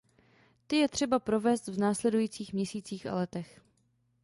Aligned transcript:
Ty 0.67 0.75
je 0.75 0.87
třeba 0.87 1.19
provést 1.19 1.67
v 1.67 1.77
následujících 1.79 2.53
měsících 2.53 3.07
a 3.07 3.15
letech. 3.15 3.61